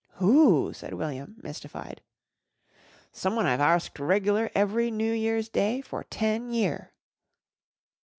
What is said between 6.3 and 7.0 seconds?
year."